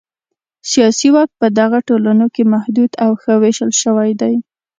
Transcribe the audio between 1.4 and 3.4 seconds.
په دغو ټولنو کې محدود او ښه